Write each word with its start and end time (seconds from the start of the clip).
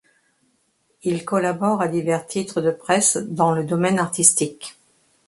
Il 1.03 1.23
collabore 1.25 1.79
à 1.83 1.87
divers 1.87 2.25
titres 2.25 2.59
de 2.59 2.71
presse 2.71 3.17
dans 3.17 3.51
le 3.51 3.63
domaine 3.63 3.99
artistique. 3.99 4.79